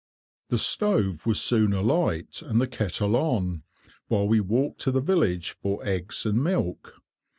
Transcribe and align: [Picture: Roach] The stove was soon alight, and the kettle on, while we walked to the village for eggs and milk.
[Picture: 0.49 0.49
Roach] 0.49 0.49
The 0.49 0.57
stove 0.63 1.25
was 1.27 1.39
soon 1.39 1.73
alight, 1.73 2.41
and 2.43 2.59
the 2.59 2.65
kettle 2.65 3.15
on, 3.15 3.61
while 4.07 4.27
we 4.27 4.39
walked 4.39 4.81
to 4.81 4.91
the 4.91 4.99
village 4.99 5.51
for 5.61 5.85
eggs 5.85 6.25
and 6.25 6.43
milk. 6.43 6.95